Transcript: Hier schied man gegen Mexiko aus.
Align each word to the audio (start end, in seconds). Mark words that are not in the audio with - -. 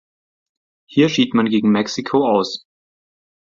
Hier 0.87 1.09
schied 1.09 1.35
man 1.35 1.45
gegen 1.47 1.69
Mexiko 1.69 2.27
aus. 2.27 2.65